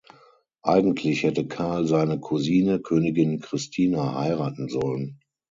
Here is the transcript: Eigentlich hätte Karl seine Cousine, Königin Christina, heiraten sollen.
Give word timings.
Eigentlich 0.63 1.21
hätte 1.21 1.47
Karl 1.47 1.85
seine 1.85 2.19
Cousine, 2.19 2.79
Königin 2.79 3.39
Christina, 3.39 4.15
heiraten 4.19 4.67
sollen. 4.67 5.19